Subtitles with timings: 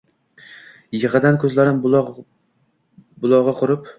[0.97, 3.87] Yig‘idan ko‘zlarim bulog‘i qurib